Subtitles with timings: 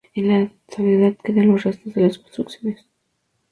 [0.15, 2.87] En la actualidad quedan los restos de las construcciones.